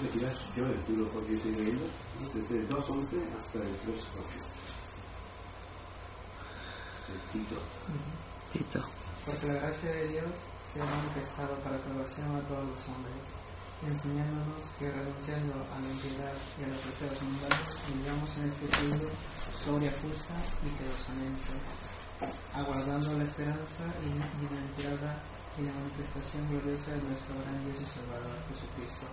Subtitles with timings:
[0.00, 1.84] Yo el tiro porque estoy leyendo
[2.32, 4.00] desde el 2.11 hasta el 3.8.
[7.12, 7.60] El Tito.
[8.50, 8.80] Tito.
[9.26, 10.32] Porque la gracia de Dios
[10.64, 13.28] se ha manifestado para salvación a todos los hombres,
[13.84, 19.04] enseñándonos que renunciando a la impiedad y a los deseos mundanos, vivamos en este siglo
[19.04, 20.32] sobria, justa
[20.64, 21.60] y piadosamente,
[22.56, 25.20] aguardando la esperanza bienaventurada
[25.60, 29.04] y la manifestación gloriosa de nuestro gran Dios y Salvador Jesucristo,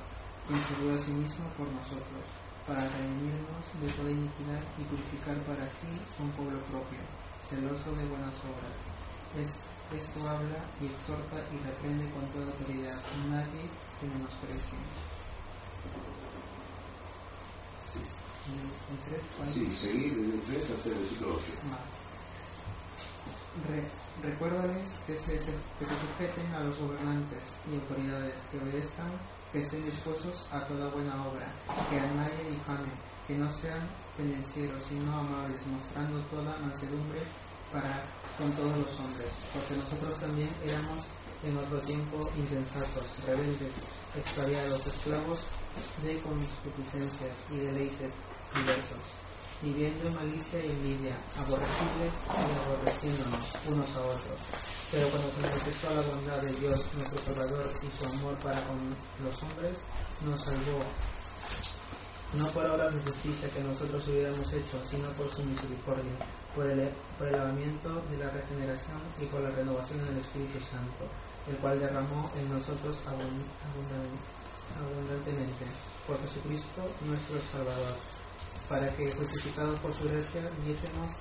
[0.48, 2.24] quien se dio a sí mismo por nosotros,
[2.66, 5.88] para redimirnos de toda iniquidad y purificar para sí
[6.20, 7.00] un pueblo propio,
[7.44, 8.76] celoso de buenas obras.
[9.40, 12.96] Es, esto habla y exhorta y reprende con toda autoridad,
[13.30, 13.64] nadie
[14.00, 14.80] que menosprecie.
[19.44, 19.48] ¿El?
[19.48, 21.44] Sí, seguir del 3 hasta el versículo 8.
[21.70, 21.80] Ma.
[23.68, 29.12] Re- recuérdales que se- que se sujeten a los gobernantes y autoridades, que obedezcan,
[29.58, 31.50] que estén dispuestos a toda buena obra,
[31.90, 32.94] que a nadie difamen,
[33.26, 33.82] que no sean
[34.14, 37.26] pendencieros, sino amables, mostrando toda mansedumbre
[37.74, 38.06] para
[38.38, 41.10] con todos los hombres, porque nosotros también éramos
[41.42, 45.58] en otro tiempo insensatos, rebeldes, extraviados, esclavos
[46.06, 49.17] de concupiscencias y deleites diversos,
[49.62, 54.38] viviendo en malicia y envidia, aborrecibles y aborreciéndonos unos a otros.
[54.92, 58.78] Pero cuando se manifestó la bondad de Dios, nuestro Salvador, y su amor para con
[59.26, 59.76] los hombres,
[60.24, 60.80] nos salvó,
[62.40, 66.16] no por obras de justicia que nosotros hubiéramos hecho, sino por su misericordia,
[66.56, 66.88] por el,
[67.32, 71.04] lavamiento de la regeneración y por la renovación del Espíritu Santo,
[71.50, 74.18] el cual derramó en nosotros abun- abundan-
[74.80, 75.66] abundantemente
[76.06, 77.96] por Jesucristo nuestro Salvador,
[78.70, 81.14] para que, justificados por su gracia, viésemos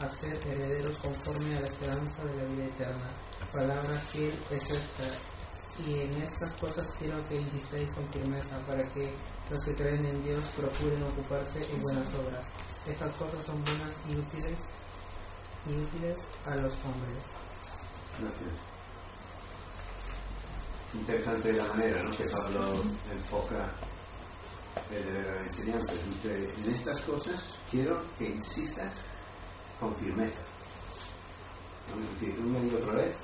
[0.00, 3.10] a ser herederos conforme a la esperanza de la vida eterna.
[3.52, 5.04] Palabra que es esta,
[5.86, 9.12] y en estas cosas quiero que insistáis con firmeza, para que
[9.50, 12.44] los que creen en Dios procuren ocuparse en buenas obras.
[12.86, 14.58] Estas cosas son buenas y útiles,
[15.68, 17.20] y útiles a los hombres.
[18.20, 18.70] Gracias.
[20.92, 22.10] Interesante la manera ¿no?
[22.10, 23.70] que Pablo enfoca
[24.90, 25.92] el deber de la enseñanza.
[25.92, 28.92] Dice, en estas cosas quiero que insistas
[29.78, 30.40] con firmeza.
[31.88, 32.02] ¿No?
[32.02, 33.14] Es decir, una y otra vez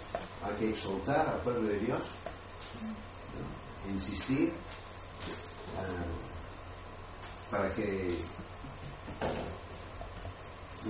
[0.44, 2.00] hay que exaltar al pueblo de Dios,
[2.82, 3.92] ¿no?
[3.92, 4.52] insistir
[5.78, 8.08] ah, para que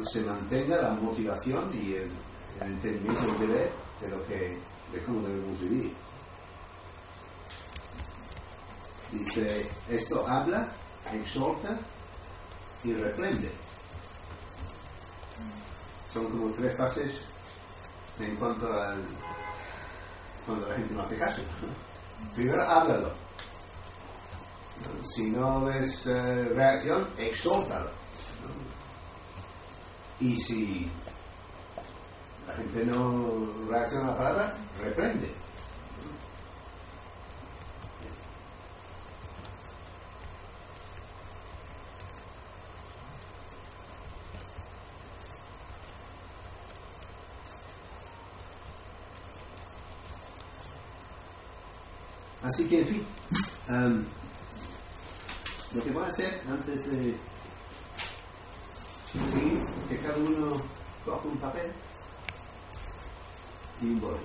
[0.04, 2.10] se mantenga la motivación y el,
[2.60, 4.56] entendimiento del de lo que
[4.93, 5.93] de cómo debemos vivir.
[9.12, 10.69] Dice, esto habla,
[11.12, 11.78] exhorta
[12.84, 13.50] y reprende.
[16.12, 17.27] Son como tres fases
[18.21, 19.03] en cuanto al
[20.47, 21.43] cuando la gente no hace caso.
[22.34, 23.11] Primero, háblalo.
[25.03, 27.91] Si no ves eh, reacción, exhórtalo.
[30.21, 30.89] Y si
[32.47, 35.46] la gente no reacciona a la palabra, reprende.
[52.47, 53.05] Así que, en fin,
[55.75, 57.15] lo que voy a hacer antes de
[59.27, 60.62] seguir, que cada uno
[61.05, 61.73] coja un papel
[63.83, 64.19] y un boli.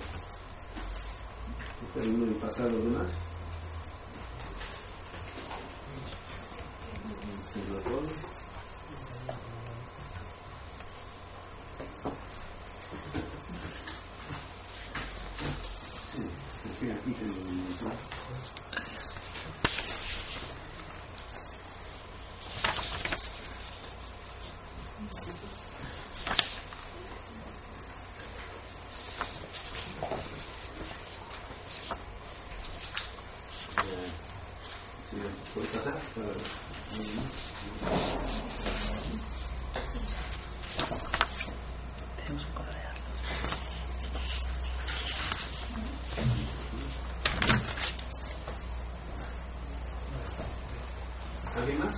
[1.94, 3.06] Que Cada uno y pasar los demás.
[7.72, 8.12] Los bolis.
[16.12, 16.22] Sí,
[16.78, 17.92] sí, aquí tengo un montón.
[33.84, 34.10] Eh,
[35.10, 35.16] sí,
[35.54, 35.98] ¿Puedes pasar?
[42.16, 42.92] Tenemos que colorear.
[51.56, 51.96] ¿Alguien más?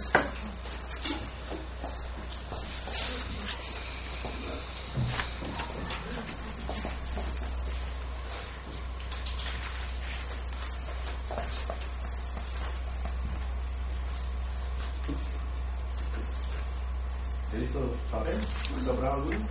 [17.50, 18.36] ¿Tenéis todos papel?
[18.36, 19.46] ¿Me ha sobrado alguno?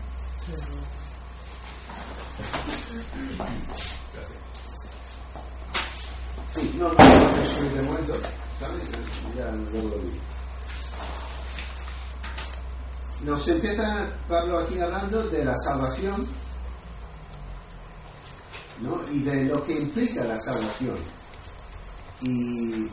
[4.13, 4.41] Gracias.
[6.53, 8.13] Sí, no, no, no, no, de momento,
[8.59, 8.89] ¿sabes?
[9.37, 10.21] ya luego lo digo.
[13.23, 16.27] Nos empieza Pablo aquí hablando de la salvación
[18.81, 18.99] ¿no?
[19.11, 20.97] y de lo que implica la salvación.
[22.21, 22.89] Y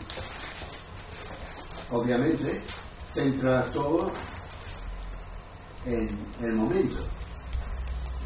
[1.92, 2.60] obviamente
[3.02, 4.12] centra todo
[5.86, 6.98] en el momento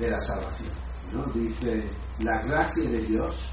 [0.01, 0.73] de la salvación.
[1.13, 1.23] ¿no?
[1.35, 1.85] Dice,
[2.19, 3.51] la gracia de Dios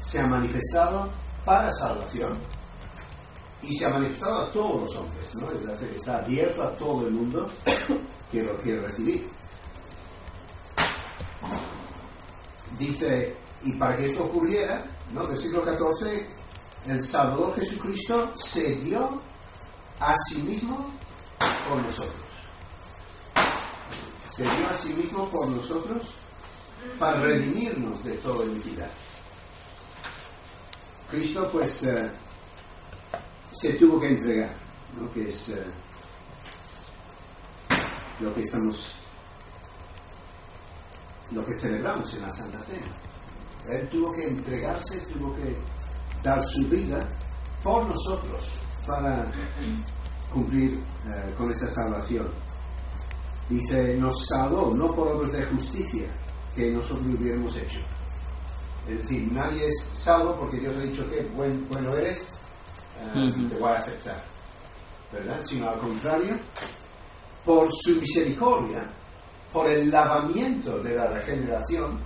[0.00, 1.08] se ha manifestado
[1.44, 2.36] para salvación
[3.62, 5.46] y se ha manifestado a todos los hombres, ¿no?
[5.52, 7.48] Es decir, está abierto a todo el mundo
[8.34, 9.26] que lo quiere recibir.
[12.78, 15.26] Dice, y para que esto ocurriera, ¿no?
[15.28, 16.26] Versículo 14,
[16.88, 19.22] el Salvador Jesucristo se dio
[20.00, 20.92] a sí mismo
[21.68, 22.22] por nosotros.
[24.28, 26.14] Se dio a sí mismo por nosotros
[26.98, 28.90] para redimirnos de toda iniquidad.
[31.10, 32.10] Cristo pues eh,
[33.52, 34.52] se tuvo que entregar,
[35.00, 35.12] ¿no?
[35.12, 35.64] que es eh,
[38.20, 38.96] lo que estamos,
[41.32, 42.86] lo que celebramos en la Santa Cena.
[43.70, 45.56] Él tuvo que entregarse, tuvo que
[46.22, 47.00] dar su vida
[47.62, 49.26] por nosotros para
[50.32, 50.74] cumplir
[51.06, 52.28] eh, con esa salvación.
[53.48, 56.06] Dice, nos salvó no por obras de justicia
[56.54, 57.78] que nosotros hubiéramos hecho.
[58.88, 62.28] Es decir, nadie es salvo porque Dios ha dicho que buen, bueno eres,
[63.14, 64.22] eh, te voy a aceptar.
[65.12, 65.40] ¿Verdad?
[65.42, 66.36] Sino al contrario,
[67.44, 68.82] por su misericordia,
[69.52, 71.98] por el lavamiento de la regeneración,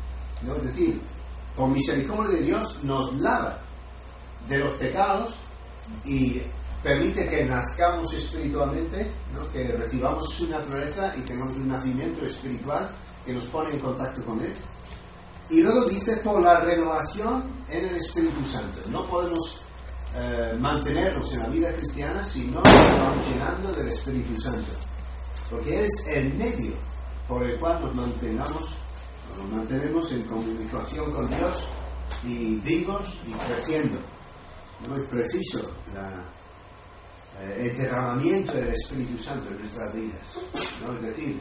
[0.46, 0.56] ¿no?
[0.56, 1.00] es decir,
[1.56, 3.58] por misericordia de Dios nos lava
[4.48, 5.40] de los pecados
[6.04, 6.40] y
[6.82, 9.10] permite que nazcamos espiritualmente,
[9.52, 12.88] que recibamos su naturaleza y tengamos un nacimiento espiritual
[13.24, 14.52] que nos pone en contacto con Él.
[15.50, 18.80] Y luego dice por la renovación en el Espíritu Santo.
[18.90, 19.62] No podemos
[20.14, 24.87] eh, mantenernos en la vida cristiana si no nos vamos llenando del Espíritu Santo.
[25.50, 26.72] Porque es el medio
[27.26, 28.78] por el cual nos mantengamos,
[29.36, 31.68] nos mantenemos en comunicación con Dios
[32.24, 33.98] y vivos y creciendo.
[34.88, 36.24] No es preciso la,
[37.40, 40.20] eh, el derramamiento del Espíritu Santo en nuestras vidas.
[40.86, 40.94] ¿no?
[40.94, 41.40] Es decir,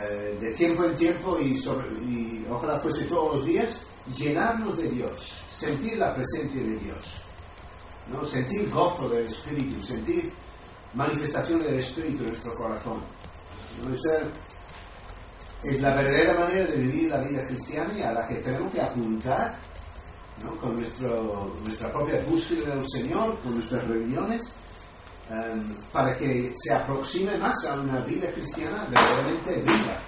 [0.00, 3.86] eh, de tiempo en tiempo y, y ojalá fuese todos los días,
[4.16, 7.22] llenarnos de Dios, sentir la presencia de Dios,
[8.12, 8.24] ¿no?
[8.24, 10.32] sentir gozo del Espíritu, sentir
[10.94, 13.00] manifestación del Espíritu en nuestro corazón.
[13.92, 14.18] Esa
[15.62, 18.80] es la verdadera manera de vivir la vida cristiana y a la que tenemos que
[18.80, 19.54] apuntar
[20.44, 20.56] ¿no?
[20.56, 24.52] con nuestro, nuestra propia búsqueda del Señor, con nuestras reuniones
[25.30, 29.98] um, para que se aproxime más a una vida cristiana verdaderamente viva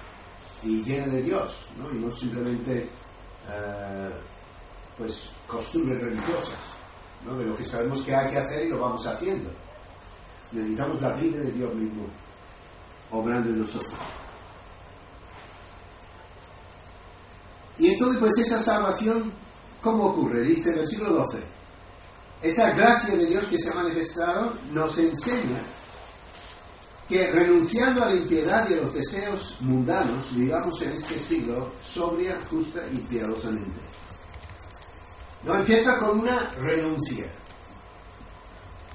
[0.63, 1.91] y llena de Dios, ¿no?
[1.91, 2.87] y no simplemente
[3.47, 4.11] uh,
[4.97, 6.59] pues costumbres religiosas,
[7.25, 7.37] ¿no?
[7.37, 9.49] de lo que sabemos que hay que hacer y lo vamos haciendo.
[10.51, 12.03] Necesitamos la vida de Dios mismo
[13.11, 13.97] obrando en nosotros.
[17.79, 19.31] Y entonces, pues esa salvación,
[19.81, 20.41] ¿cómo ocurre?
[20.41, 21.41] Dice en el siglo XII.
[22.41, 25.59] Esa gracia de Dios que se ha manifestado nos enseña
[27.07, 32.37] que renunciando a la impiedad y a los deseos mundanos, vivamos en este siglo sobria,
[32.49, 33.79] justa y piadosamente.
[35.45, 37.25] No empieza con una renuncia.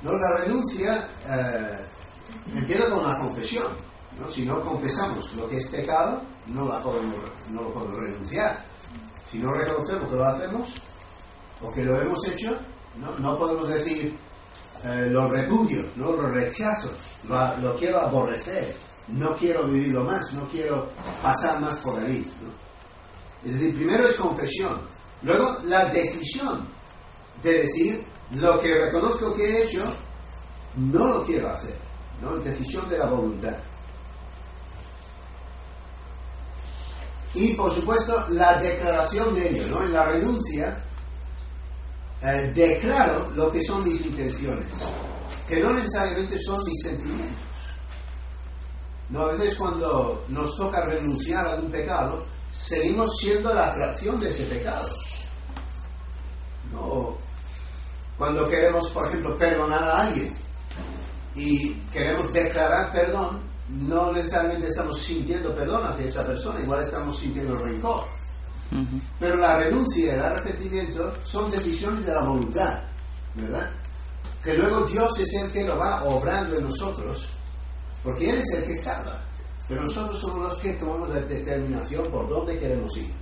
[0.02, 1.79] No, la renuncia eh,
[2.55, 3.67] empieza con la confesión.
[4.20, 4.29] ¿no?
[4.29, 6.22] Si no confesamos lo que es pecado,
[6.53, 7.17] no, la podemos,
[7.50, 8.65] no lo podemos renunciar.
[9.31, 10.82] Si no reconocemos que lo hacemos
[11.62, 12.56] o que lo hemos hecho,
[13.00, 14.17] no, no podemos decir
[14.84, 16.12] eh, lo repudio, ¿no?
[16.12, 16.91] lo rechazo,
[17.29, 18.74] lo, lo, quiero aborrecer,
[19.08, 20.88] no quiero vivirlo más, no quiero
[21.22, 22.31] pasar más por ahí.
[22.43, 23.48] ¿no?
[23.48, 24.81] Es decir, primero es confesión,
[25.22, 26.67] luego la decisión
[27.43, 29.82] de decir lo que reconozco que he hecho,
[30.77, 31.77] no lo quiero hacer,
[32.22, 32.36] ¿no?
[32.36, 33.56] decisión de la voluntad.
[37.34, 39.84] Y por supuesto la declaración de ello, ¿no?
[39.84, 40.77] En la renuncia
[42.22, 44.67] eh, declaro lo que son mis intenciones,
[45.48, 47.43] que no necesariamente son mis sentimientos.
[49.08, 54.29] No, a veces cuando nos toca renunciar a un pecado, seguimos siendo la atracción de
[54.29, 54.89] ese pecado.
[56.72, 57.19] No,
[58.22, 60.32] cuando queremos, por ejemplo, perdonar a alguien
[61.34, 67.58] y queremos declarar perdón, no necesariamente estamos sintiendo perdón hacia esa persona, igual estamos sintiendo
[67.58, 68.05] rencor.
[68.70, 69.00] Uh -huh.
[69.19, 72.79] Pero la renuncia y el arrepentimiento son decisiones de la voluntad,
[73.34, 73.69] ¿verdad?
[74.44, 77.31] Que luego Dios es el que lo va obrando en nosotros,
[78.05, 79.20] porque Él es el que salva.
[79.67, 83.12] Pero nosotros somos los que tomamos la determinación por dónde queremos ir.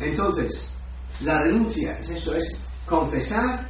[0.00, 0.78] Entonces,
[1.20, 3.68] la renuncia es eso, es confesar,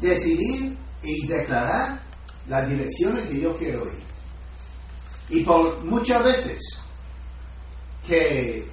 [0.00, 2.00] decidir y declarar
[2.48, 4.02] la dirección en que yo quiero ir.
[5.28, 6.82] Y por muchas veces
[8.06, 8.68] que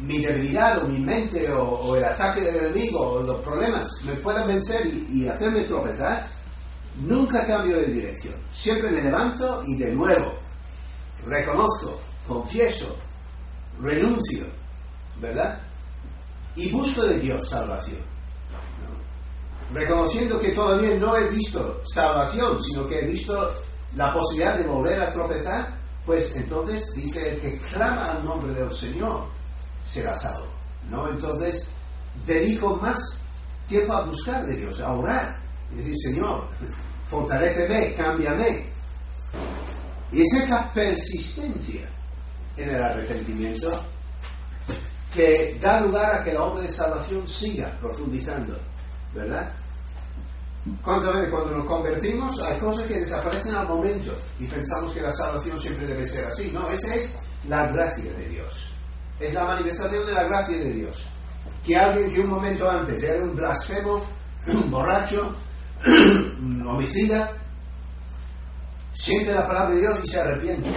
[0.00, 4.14] mi debilidad o mi mente o, o el ataque del enemigo o los problemas me
[4.14, 6.26] puedan vencer y, y hacerme tropezar,
[7.06, 8.34] nunca cambio de dirección.
[8.52, 10.32] Siempre me levanto y de nuevo
[11.26, 12.96] reconozco, confieso,
[13.82, 14.44] renuncio,
[15.20, 15.58] ¿verdad?
[16.56, 18.00] Y busco de Dios salvación.
[19.72, 19.78] ¿No?
[19.78, 23.54] Reconociendo que todavía no he visto salvación, sino que he visto
[23.96, 25.74] la posibilidad de volver a tropezar,
[26.06, 29.26] pues entonces dice el que clama al nombre del Señor
[29.84, 30.46] será salvo.
[30.90, 31.08] ¿no?
[31.08, 31.68] Entonces
[32.26, 33.20] dedico más
[33.66, 35.36] tiempo a buscar de Dios, a orar.
[35.72, 36.44] Y decir, Señor,
[37.08, 38.66] fortaleceme, cámbiame.
[40.12, 41.88] Y es esa persistencia
[42.56, 43.80] en el arrepentimiento
[45.14, 48.58] que da lugar a que la obra de salvación siga profundizando,
[49.14, 49.52] ¿verdad?
[50.84, 55.12] ¿Cuántas veces cuando nos convertimos hay cosas que desaparecen al momento y pensamos que la
[55.12, 56.50] salvación siempre debe ser así?
[56.52, 58.72] No, esa es la gracia de Dios.
[59.18, 61.08] Es la manifestación de la gracia de Dios.
[61.64, 64.04] Que alguien que un momento antes era un blasfemo,
[64.48, 65.34] un borracho,
[65.86, 67.30] un homicida,
[68.92, 70.70] siente la palabra de Dios y se arrepiente.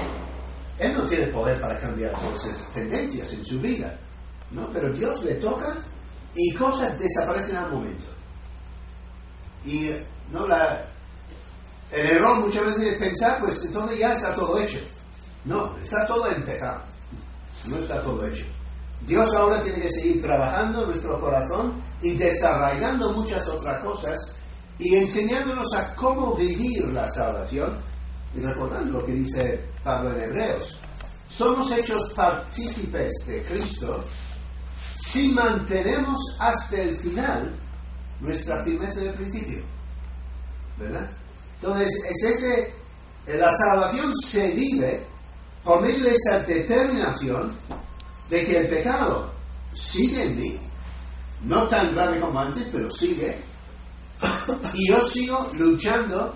[0.79, 3.93] Él no tiene poder para cambiar todas esas tendencias en su vida,
[4.51, 4.69] ¿no?
[4.71, 5.73] Pero Dios le toca
[6.35, 8.12] y cosas desaparecen al momento.
[9.65, 9.91] Y
[10.31, 10.85] no la,
[11.91, 14.79] el error muchas veces es pensar, pues entonces ya está todo hecho.
[15.45, 16.81] No, está todo empezado.
[17.65, 18.45] No está todo hecho.
[19.05, 24.31] Dios ahora tiene que seguir trabajando en nuestro corazón y desarrollando muchas otras cosas
[24.79, 27.77] y enseñándonos a cómo vivir la salvación.
[28.35, 30.79] Y recordando lo que dice Pablo en Hebreos,
[31.27, 34.03] somos hechos partícipes de Cristo
[34.95, 37.53] si mantenemos hasta el final
[38.23, 39.59] nuestra firmeza del principio.
[40.79, 41.09] ¿Verdad?
[41.61, 42.73] Entonces, es ese,
[43.37, 45.03] la salvación se vive
[45.63, 47.55] por medio de esa determinación
[48.29, 49.31] de que el pecado
[49.71, 50.59] sigue en mí,
[51.43, 53.37] no tan grave como antes, pero sigue,
[54.73, 56.33] y yo sigo luchando,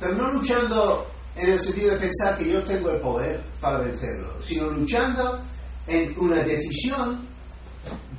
[0.00, 4.34] pero no luchando en el sentido de pensar que yo tengo el poder para vencerlo,
[4.40, 5.40] sino luchando
[5.86, 7.26] en una decisión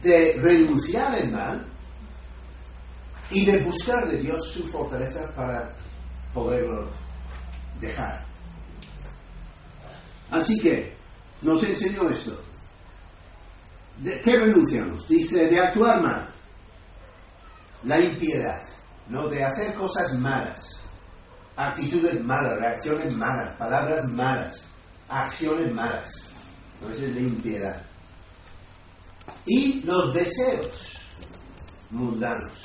[0.02, 1.66] de renunciar al mal
[3.32, 5.70] y de buscar de Dios su fortaleza para
[6.34, 6.88] poderlo
[7.80, 8.24] dejar.
[10.32, 10.94] Así que
[11.42, 12.40] nos enseñó esto.
[13.98, 15.08] ¿De qué renunciamos?
[15.08, 16.30] Dice de actuar mal,
[17.84, 18.62] la impiedad,
[19.08, 19.28] ¿no?
[19.28, 20.82] de hacer cosas malas,
[21.56, 24.70] actitudes malas, reacciones malas, palabras malas,
[25.08, 26.26] acciones malas.
[26.82, 26.90] ¿no?
[26.90, 27.82] Esa es la impiedad.
[29.46, 30.98] Y los deseos
[31.92, 32.65] mundanos,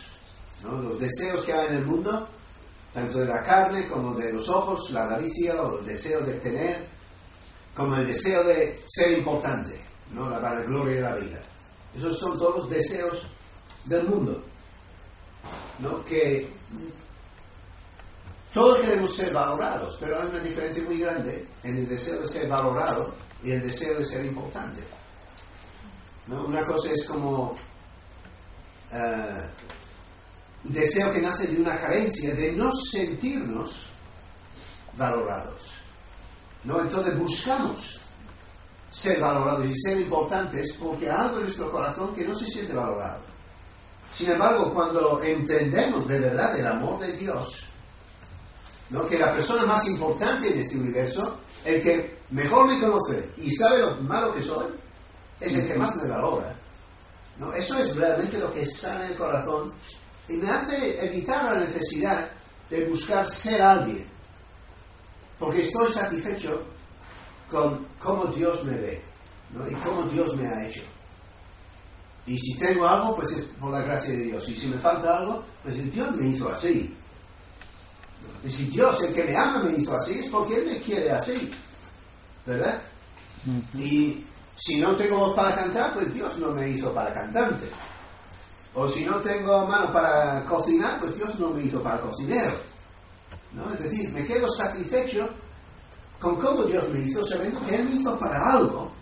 [0.63, 2.29] los deseos que hay en el mundo,
[2.93, 6.87] tanto de la carne como de los ojos, la avaricia o el deseo de tener,
[7.75, 9.81] como el deseo de ser importante,
[10.13, 10.29] ¿no?
[10.29, 11.41] la vanagloria de la vida.
[11.97, 13.31] Esos son todos los deseos
[13.87, 14.43] del mundo,
[15.79, 16.05] ¿no?
[16.05, 16.49] que
[18.53, 22.49] todos queremos ser valorados, pero hay una diferencia muy grande en el deseo de ser
[22.49, 23.15] valorado
[23.45, 24.81] y el deseo de ser importante.
[26.27, 26.45] ¿no?
[26.47, 27.57] Una cosa es como
[28.93, 29.80] un
[30.65, 33.91] deseo que nace de una carencia de no sentirnos
[34.97, 35.75] valorados.
[36.65, 36.81] ¿no?
[36.81, 38.01] Entonces buscamos
[38.91, 42.75] ser valorados y ser importantes porque hay algo en nuestro corazón que no se siente
[42.75, 43.21] valorado.
[44.13, 47.67] Sin embargo, cuando entendemos de verdad el amor de Dios,
[48.91, 49.07] ¿no?
[49.07, 53.79] que la persona más importante en este universo, el que mejor me conoce y sabe
[53.79, 54.67] lo malo que soy,
[55.41, 56.55] es el que más me valora.
[57.39, 57.53] ¿no?
[57.55, 59.73] Eso es realmente lo que sana el corazón
[60.31, 62.29] y me hace evitar la necesidad
[62.69, 64.07] de buscar ser alguien,
[65.39, 66.63] porque estoy satisfecho
[67.51, 69.03] con cómo Dios me ve
[69.55, 69.69] ¿no?
[69.69, 70.83] y cómo Dios me ha hecho.
[72.27, 74.49] Y si tengo algo, pues es por la gracia de Dios.
[74.49, 76.95] Y si me falta algo, pues Dios me hizo así.
[78.45, 81.11] Y si Dios, el que me ama, me hizo así, es porque Él me quiere
[81.11, 81.51] así.
[82.47, 82.81] ¿Verdad?
[83.75, 84.25] Y
[84.57, 87.67] si no tengo voz para cantar, pues Dios no me hizo para cantante.
[88.75, 92.53] O si no tengo mano para cocinar, pues Dios no me hizo para cocinero.
[93.53, 93.73] ¿no?
[93.73, 95.29] Es decir, me quedo satisfecho
[96.21, 98.93] con cómo Dios me hizo, sabiendo que Él me hizo para algo,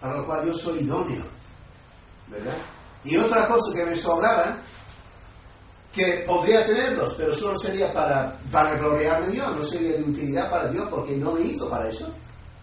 [0.00, 1.24] para lo cual yo soy idóneo.
[2.28, 2.56] ¿Verdad?
[3.04, 4.56] Y otra cosa que me sobraba,
[5.92, 10.68] que podría tenerlos, pero solo sería para, para gloriarme Dios, no sería de utilidad para
[10.68, 12.12] Dios, porque no me hizo para eso,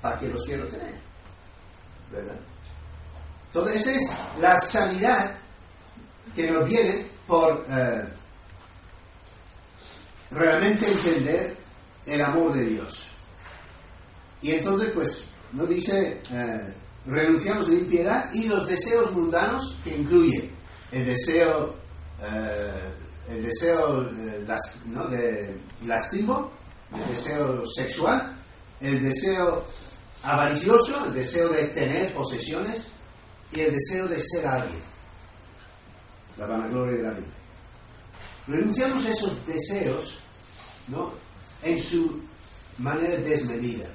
[0.02, 0.94] para que los quiero tener.
[2.12, 2.36] ¿Verdad?
[3.48, 5.32] Entonces, es la sanidad
[6.36, 8.04] que nos viene por, eh,
[10.32, 11.56] realmente entender
[12.06, 13.12] el amor de Dios.
[14.42, 16.74] Y entonces, pues, no dice, eh,
[17.06, 20.50] renunciamos a la impiedad y los deseos mundanos que incluye
[20.92, 21.76] el deseo,
[22.22, 22.72] eh,
[23.30, 24.46] el deseo eh,
[25.10, 25.56] de
[26.94, 28.36] el deseo sexual,
[28.82, 29.64] el deseo
[30.24, 32.92] avaricioso, el deseo de tener posesiones
[33.54, 34.82] y el deseo de ser alguien,
[36.38, 37.28] la vanagloria de la vida.
[38.48, 40.22] Renunciamos a esos deseos
[40.88, 41.12] ¿no?
[41.64, 42.22] en su
[42.80, 43.90] manera desmedida,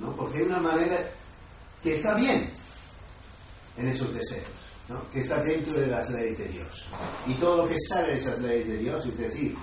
[0.00, 0.14] ¿no?
[0.16, 0.96] porque hay una manera
[1.82, 2.50] que está bien
[3.76, 5.10] en esos deseos, ¿no?
[5.10, 6.88] que está dentro de las leyes de Dios.
[7.26, 9.56] Y todo lo que sale de esas leyes de Dios, es decir,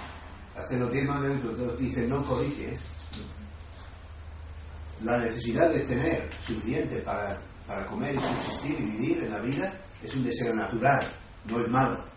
[0.57, 2.81] hasta los diez mandamientos Dios dice no codicies,
[5.03, 7.37] la necesidad de tener suficiente para,
[7.67, 9.73] para comer y subsistir y vivir en la vida
[10.03, 11.01] es un deseo natural,
[11.47, 12.10] no es malo.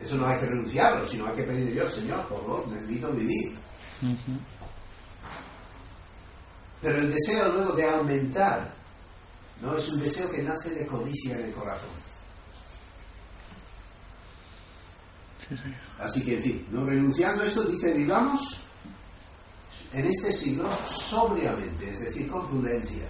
[0.00, 3.10] Eso no hay que renunciarlo, sino hay que pedirle a Dios, Señor, por favor, necesito
[3.12, 3.56] vivir.
[6.82, 8.74] Pero el deseo luego de aumentar,
[9.62, 9.74] ¿no?
[9.74, 11.88] Es un deseo que nace de codicia en el corazón.
[15.48, 15.56] Sí.
[15.98, 18.64] Así que, en fin, no renunciando a esto, dice, vivamos
[19.92, 23.06] en este siglo sobriamente, es decir, con prudencia,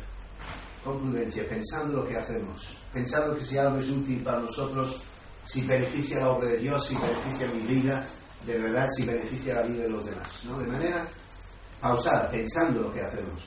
[0.85, 5.03] con prudencia, pensando lo que hacemos, pensando que si algo es útil para nosotros,
[5.47, 8.07] si beneficia la obra de Dios, si beneficia mi vida,
[8.47, 10.59] de verdad, si beneficia la vida de los demás, ¿no?
[10.59, 11.09] De manera
[11.81, 13.43] pausada, pensando lo que hacemos.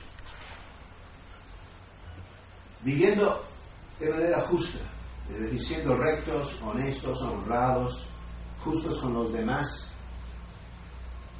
[2.82, 3.44] Viviendo
[3.98, 4.84] de manera justa,
[5.34, 8.06] es decir, siendo rectos, honestos, honrados,
[8.64, 9.90] justos con los demás.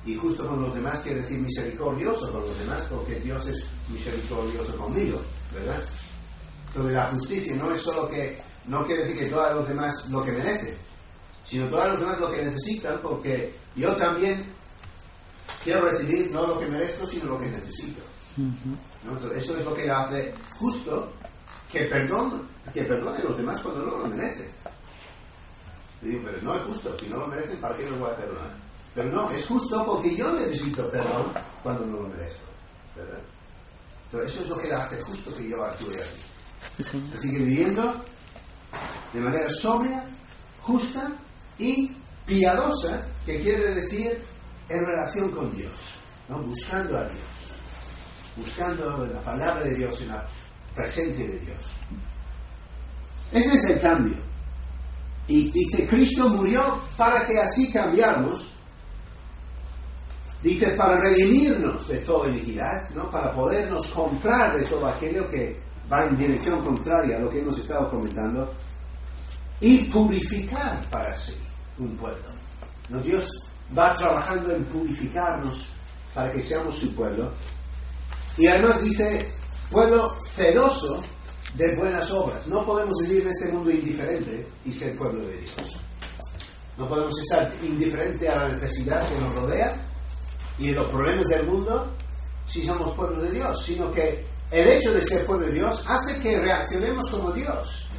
[0.05, 4.76] Y justo con los demás quiere decir misericordioso con los demás, porque Dios es misericordioso
[4.76, 5.21] conmigo,
[5.55, 5.83] ¿verdad?
[6.69, 10.25] Entonces la justicia no es solo que, no quiere decir que todos los demás lo
[10.25, 10.76] que merecen,
[11.47, 14.45] sino todos los demás lo que necesitan, porque yo también
[15.64, 18.02] quiero recibir no lo que merezco, sino lo que necesito.
[18.37, 19.13] ¿no?
[19.13, 21.13] Entonces, eso es lo que hace justo
[21.73, 24.49] que perdone, que perdone a los demás cuando no lo merecen.
[26.02, 28.50] Digo, pero no es justo, si no lo merecen, ¿para qué los voy a perdonar?
[28.95, 31.32] Pero no, es justo porque yo necesito perdón
[31.63, 32.43] cuando no lo merezco.
[32.97, 33.21] ¿verdad?
[34.06, 36.19] Entonces, eso es lo que hace justo que yo actúe así.
[37.15, 38.04] Así que viviendo
[39.12, 40.04] de manera sobria,
[40.62, 41.10] justa
[41.58, 41.90] y
[42.26, 44.18] piadosa, que quiere decir
[44.68, 45.96] en relación con Dios,
[46.28, 46.38] ¿no?
[46.38, 47.20] buscando a Dios,
[48.36, 50.26] buscando la palabra de Dios en la
[50.75, 51.58] presencia de Dios.
[53.32, 54.16] Ese es el cambio.
[55.28, 58.56] Y dice, Cristo murió para que así cambiáramos.
[60.42, 63.10] Dice, para redimirnos de toda iniquidad, ¿no?
[63.10, 65.56] para podernos comprar de todo aquello que
[65.92, 68.52] va en dirección contraria a lo que hemos estado comentando,
[69.60, 71.36] y purificar para sí
[71.78, 72.28] un pueblo.
[72.88, 73.00] ¿no?
[73.00, 73.28] Dios
[73.76, 75.75] va trabajando en purificarnos
[76.14, 77.30] para que seamos su pueblo.
[78.36, 79.28] Y además dice,
[79.70, 81.02] pueblo celoso
[81.54, 82.46] de buenas obras.
[82.46, 85.76] No podemos vivir en este mundo indiferente y ser pueblo de Dios.
[86.78, 89.75] No podemos estar indiferente a la necesidad que nos rodea
[90.58, 91.92] y de los problemas del mundo
[92.46, 96.18] si somos pueblo de Dios, sino que el hecho de ser pueblo de Dios hace
[96.20, 97.90] que reaccionemos como Dios.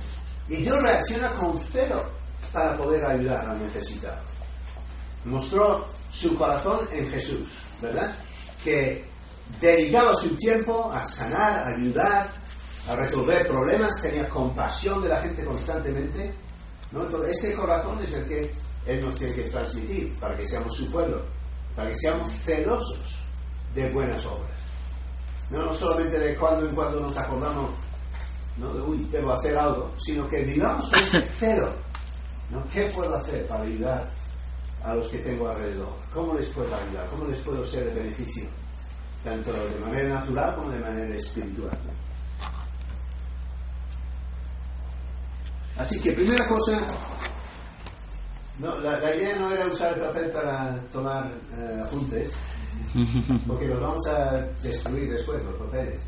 [0.51, 2.03] Y Dios reacciona con celo
[2.51, 4.17] para poder ayudar al necesitado.
[5.23, 8.13] Mostró su corazón en Jesús, ¿verdad?
[8.61, 9.05] Que
[9.61, 12.29] dedicaba su tiempo a sanar, a ayudar,
[12.89, 16.33] a resolver problemas, tenía compasión de la gente constantemente.
[16.91, 18.53] Entonces, ese corazón es el que
[18.87, 21.21] Él nos tiene que transmitir para que seamos su pueblo,
[21.77, 23.27] para que seamos celosos
[23.73, 24.71] de buenas obras.
[25.49, 27.69] No, no solamente de cuando en cuando nos acordamos
[28.61, 28.73] ¿no?
[28.73, 31.69] de, uy, debo hacer algo, sino que vivamos con ese celo.
[32.51, 32.63] ¿no?
[32.71, 34.07] ¿Qué puedo hacer para ayudar
[34.83, 35.93] a los que tengo alrededor?
[36.13, 37.07] ¿Cómo les puedo ayudar?
[37.09, 38.43] ¿Cómo les puedo ser de beneficio?
[39.23, 41.77] Tanto de manera natural como de manera espiritual.
[45.77, 46.79] Así que primera cosa,
[48.59, 52.33] no, la, la idea no era usar el papel para tomar eh, apuntes,
[53.47, 55.99] porque los vamos a destruir después, los papeles.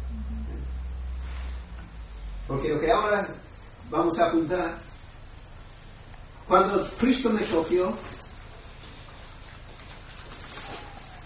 [2.47, 3.27] Porque lo que ahora
[3.89, 4.77] vamos a apuntar,
[6.47, 7.95] cuando Cristo me cogió,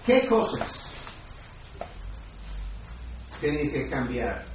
[0.05, 0.91] ¿qué cosas
[3.39, 4.45] tienen que cambiar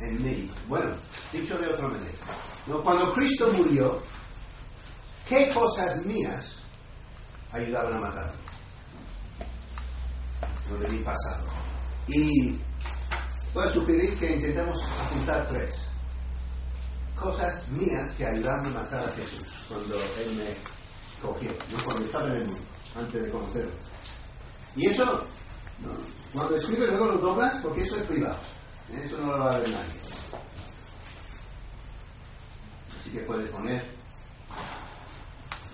[0.00, 0.50] en mí?
[0.68, 0.90] Bueno,
[1.32, 2.18] dicho de otra manera,
[2.66, 2.82] ¿no?
[2.82, 4.00] cuando Cristo murió,
[5.28, 6.62] ¿qué cosas mías
[7.52, 8.32] ayudaban a matarme?
[10.70, 11.46] Lo de mi pasado.
[12.08, 12.56] Y
[13.54, 15.89] voy a sugerir que intentemos apuntar tres
[17.20, 20.56] cosas mías que ayudaron a matar a Jesús cuando Él me
[21.20, 21.84] cogió, ¿no?
[21.84, 22.60] cuando estaba en el mundo,
[22.96, 23.72] antes de conocerlo.
[24.76, 25.90] Y eso, ¿no?
[26.32, 28.38] cuando escribes luego lo doblas porque eso es privado.
[28.92, 29.02] ¿eh?
[29.04, 30.00] Eso no lo va a ver nadie.
[32.96, 33.84] Así que puedes poner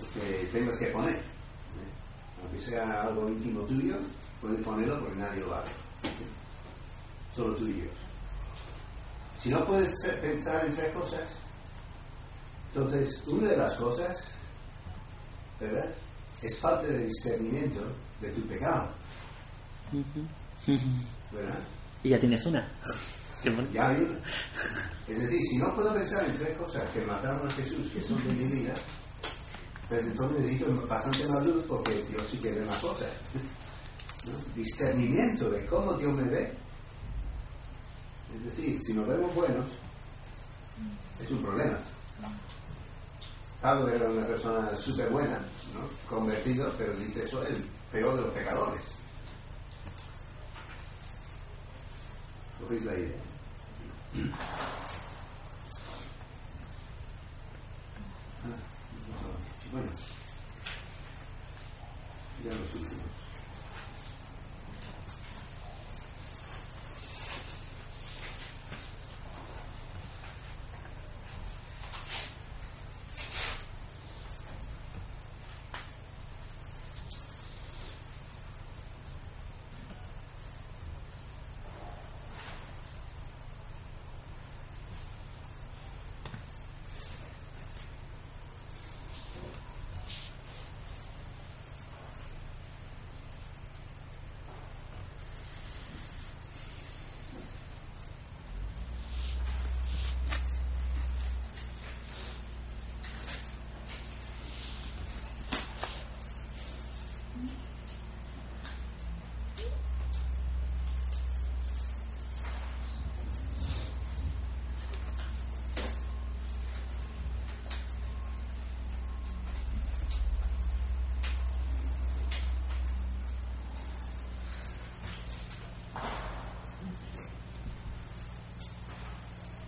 [0.01, 1.15] lo que tengas que poner.
[1.15, 1.23] ¿eh?
[2.43, 3.97] Aunque sea algo íntimo tuyo,
[4.41, 5.73] puedes ponerlo porque nadie lo va a ver.
[7.35, 8.06] Solo tú y Dios.
[9.39, 11.21] Si no puedes pensar en tres cosas,
[12.73, 14.25] entonces una de las cosas,
[15.61, 15.87] ¿verdad?
[16.43, 17.81] Es falta de discernimiento
[18.21, 18.89] de tu pecado.
[21.33, 21.59] ¿Verdad?
[22.03, 22.69] Y ya tienes una.
[23.73, 24.19] Ya hay una.
[25.09, 28.27] Es decir, si no puedo pensar en tres cosas que mataron a Jesús, que son
[28.27, 28.75] de mi vida,
[29.89, 33.09] pues entonces necesito bastante más luz porque Dios sí que ve más cosas.
[34.27, 34.33] ¿No?
[34.55, 36.53] Discernimiento de cómo Dios me ve.
[38.35, 39.67] Es decir, si nos vemos buenos,
[41.23, 41.79] es un problema.
[43.61, 45.39] Pablo era una persona súper buena,
[45.75, 45.81] ¿no?
[46.09, 48.83] convertido, pero dice eso es el peor de los pecadores.
[52.61, 53.17] ¿Cogéis la idea?
[58.45, 58.57] Ah,
[59.73, 59.89] bueno,
[62.45, 62.86] ya los últimos.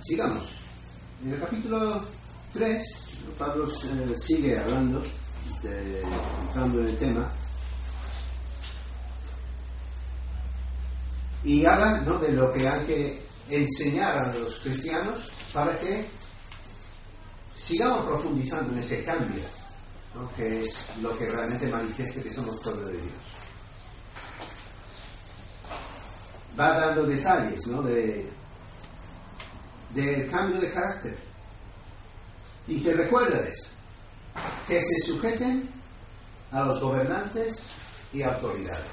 [0.08, 0.48] Sigamos.
[1.22, 2.02] En el capítulo
[2.54, 2.82] 3,
[3.38, 5.02] Pablo eh, sigue hablando,
[5.62, 6.02] de,
[6.46, 7.30] entrando en el tema,
[11.44, 12.18] y habla ¿no?
[12.18, 16.06] de lo que hay que enseñar a los cristianos para que
[17.54, 19.42] sigamos profundizando en ese cambio,
[20.34, 23.12] que es lo que realmente manifiesta que somos pueblo de Dios.
[26.58, 27.82] Va dando detalles ¿no?
[27.82, 28.37] de
[29.94, 31.16] del cambio de carácter.
[32.66, 33.74] Dice, recuérdales
[34.66, 35.68] que se sujeten
[36.52, 37.58] a los gobernantes
[38.12, 38.84] y autoridades.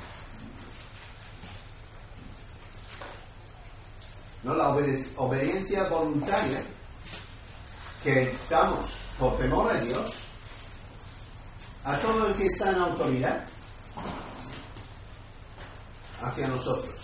[4.44, 4.54] ¿No?
[4.54, 6.62] La obediencia voluntaria
[8.04, 10.28] que damos por temor a Dios
[11.84, 13.44] a todo el que está en autoridad
[16.22, 16.96] hacia nosotros,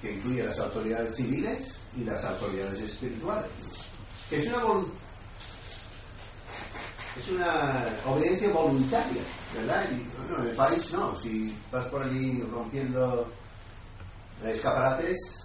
[0.00, 3.50] que incluye las autoridades civiles y las autoridades espirituales.
[4.30, 4.86] Es una,
[7.16, 9.22] es una obediencia voluntaria,
[9.54, 9.84] ¿verdad?
[9.90, 13.26] Y, bueno, en el país no, si vas por allí rompiendo
[14.44, 15.42] escaparates,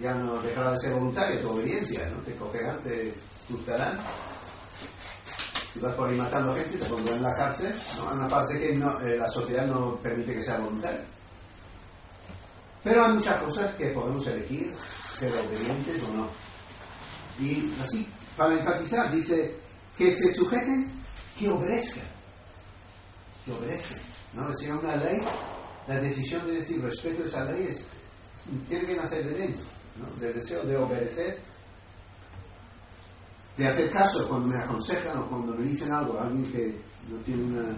[0.00, 2.18] ya no dejará de ser voluntaria tu obediencia, ¿no?
[2.22, 3.14] Te cogerán, te
[3.48, 3.98] juzgarán.
[5.72, 8.10] Si vas por ahí matando gente, te pondrán en la cárcel, ¿no?
[8.10, 11.04] Hay una parte que no, eh, la sociedad no permite que sea voluntaria.
[12.82, 14.72] Pero hay muchas cosas que podemos elegir
[15.14, 16.28] ser obedientes o no.
[17.38, 19.54] Y así, para enfatizar, dice
[19.96, 20.90] que se sujeten,
[21.38, 22.04] que obedezcan.
[23.44, 24.00] Que obedezcan.
[24.34, 24.54] ¿no?
[24.54, 25.22] Si una ley,
[25.86, 27.90] la decisión de decir respeto a esa ley es,
[28.68, 29.62] tiene que nacer de dentro,
[29.96, 30.20] ¿no?
[30.20, 31.38] del deseo de obedecer,
[33.56, 36.76] de hacer caso cuando me aconsejan o cuando me dicen algo alguien que
[37.08, 37.76] no tiene una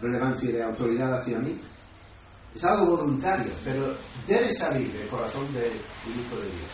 [0.00, 1.60] relevancia de autoridad hacia mí.
[2.58, 3.94] Es algo voluntario, pero
[4.26, 6.70] debe salir del corazón del Hijo de Dios.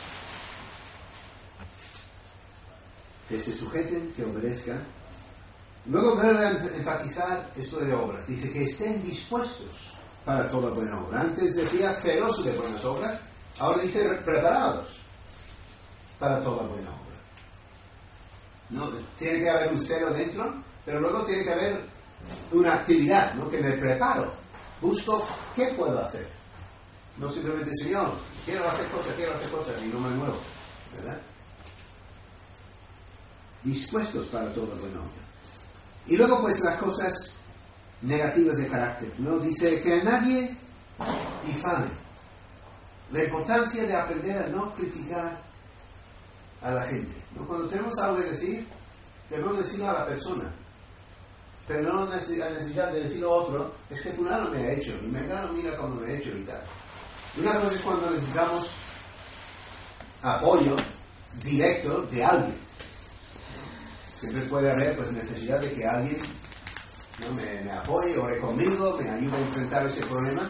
[3.28, 4.82] Que se sujeten, que obedezcan.
[5.84, 8.26] Luego vuelve a enfatizar esto de obras.
[8.26, 9.92] Dice que estén dispuestos
[10.24, 11.20] para toda buena obra.
[11.20, 13.20] Antes decía celosos de buenas obras,
[13.60, 15.00] ahora dice preparados
[16.18, 17.18] para toda buena obra.
[18.70, 18.88] ¿No?
[19.18, 20.50] Tiene que haber un celo dentro,
[20.86, 21.78] pero luego tiene que haber
[22.52, 23.50] una actividad, ¿no?
[23.50, 24.44] que me preparo
[24.80, 26.26] Busco qué puedo hacer.
[27.18, 28.12] No simplemente, Señor,
[28.44, 30.36] quiero hacer cosas, quiero hacer cosas y no me muevo.
[30.96, 31.20] ¿Verdad?
[33.62, 35.24] Dispuestos para toda buena obra.
[36.06, 37.34] Y luego, pues, las cosas
[38.02, 39.12] negativas de carácter.
[39.18, 39.38] ¿no?
[39.38, 40.56] Dice que a nadie
[41.46, 41.86] difame.
[43.12, 45.40] La importancia de aprender a no criticar
[46.62, 47.14] a la gente.
[47.36, 47.46] ¿no?
[47.46, 48.66] Cuando tenemos algo que decir,
[49.30, 50.52] debemos decirlo a la persona.
[51.66, 55.06] Pero no la necesidad de decirlo a otro, es que fulano me ha hecho, y
[55.06, 56.62] me mira cómo me ha hecho y tal.
[57.36, 58.78] Y una cosa es cuando necesitamos
[60.22, 60.76] apoyo
[61.42, 62.54] directo de alguien.
[64.20, 66.18] Siempre puede haber pues, necesidad de que alguien
[67.34, 70.42] me, apoye, ore conmigo, me ayude a enfrentar ese problema.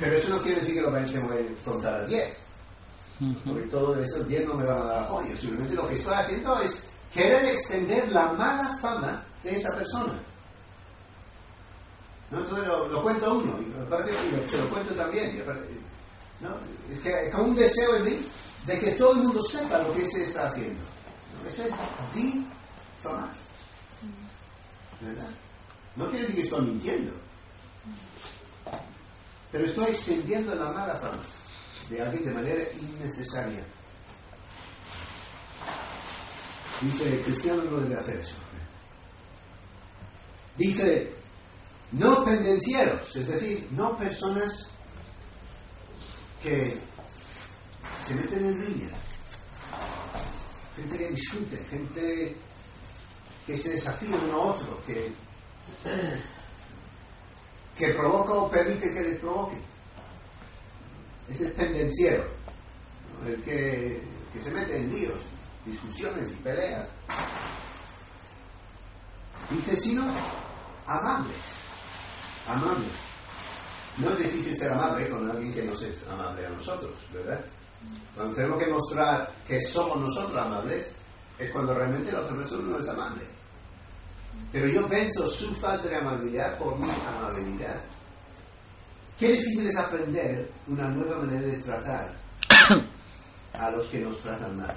[0.00, 2.36] Pero eso no quiere decir que lo voy a contar a 10.
[3.44, 5.34] Porque todo esos 10 no me van a dar apoyo.
[5.36, 10.14] Simplemente lo que estoy haciendo es querer extender la mala fama de esa persona.
[12.30, 12.38] ¿No?
[12.40, 14.12] Entonces lo, cuento uno, y aparte
[14.46, 15.42] se lo cuento también.
[16.40, 16.50] ¿no?
[16.92, 18.26] Es que con un deseo en mí
[18.66, 20.82] de que todo el mundo sepa lo que se está haciendo.
[20.82, 21.48] ¿no?
[21.48, 21.74] Ese es
[22.14, 23.34] difamar.
[25.00, 25.30] ¿Verdad?
[25.96, 27.12] No quiere decir que estoy mintiendo.
[29.50, 31.22] Pero estoy extendiendo la mala fama
[31.88, 33.64] de alguien de manera innecesaria.
[36.80, 38.36] Dice, el cristiano no debe hacer eso.
[40.58, 41.08] Dice,
[41.92, 44.70] no pendencieros, es decir, no personas
[46.42, 46.76] que
[48.00, 48.92] se meten en riñas,
[50.74, 52.36] gente que discute, gente
[53.46, 55.12] que se desafía uno a otro, que,
[57.78, 59.56] que provoca o permite que les provoque.
[61.28, 62.24] Ese es pendenciero,
[63.28, 65.20] el que, que se mete en líos,
[65.64, 66.88] discusiones y peleas.
[69.50, 70.04] Dice, sino
[70.88, 71.36] amables,
[72.48, 73.08] amables.
[73.98, 77.40] No es difícil ser amable con alguien que no es amable a nosotros, ¿verdad?
[78.14, 80.86] Cuando tenemos que mostrar que somos nosotros amables,
[81.38, 83.22] es cuando realmente la otra persona no es amable.
[84.52, 87.76] Pero yo pienso su falta de amabilidad por mi amabilidad.
[89.18, 92.12] Qué difícil es aprender una nueva manera de tratar
[93.54, 94.76] a los que nos tratan mal.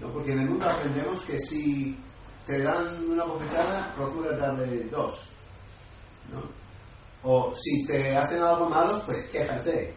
[0.00, 0.08] ¿No?
[0.08, 1.96] Porque en el mundo aprendemos que si
[2.46, 5.28] te dan una bofetada, procura darle dos.
[6.32, 6.62] ¿no?
[7.24, 9.94] O si te hacen algo malo, pues quéjate.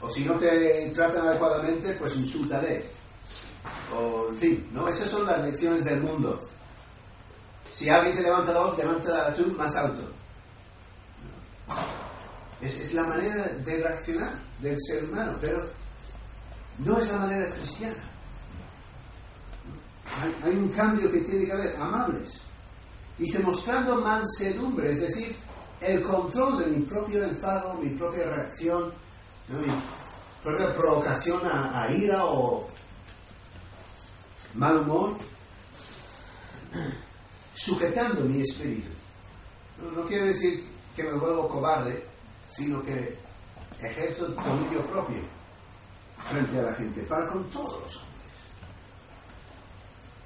[0.00, 2.84] O si no te tratan adecuadamente, pues insúltale.
[3.94, 4.88] O, en fin, ¿no?
[4.88, 6.40] Esas son las lecciones del mundo.
[7.70, 10.02] Si alguien te levanta la voz, levanta tú más alto.
[12.60, 15.66] Es, la manera de reaccionar del ser humano, pero
[16.78, 18.11] no es la manera cristiana.
[20.44, 22.42] Hay, un cambio que tiene que haber, amables.
[23.18, 25.36] Dice, mostrando mansedumbre, es decir,
[25.80, 28.92] el control de mi propio enfado, mi propia reacción,
[29.48, 29.72] mi
[30.42, 32.68] propia provocación a, ira o
[34.54, 35.16] mal humor,
[37.54, 38.88] sujetando mi espíritu.
[39.96, 42.04] No, quiere decir que me vuelvo cobarde,
[42.50, 43.16] sino que
[43.80, 45.22] ejerzo dominio propio
[46.30, 48.11] frente a la gente, para con todos.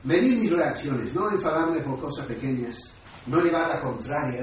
[0.07, 2.93] Medir mis reacciones, no enfadarme por cosas pequeñas,
[3.27, 4.41] no llevar la contraria